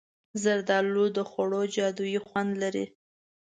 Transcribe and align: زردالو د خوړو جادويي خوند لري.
زردالو 0.43 1.05
د 1.15 1.19
خوړو 1.29 1.61
جادويي 1.75 2.19
خوند 2.27 2.51
لري. 2.63 2.85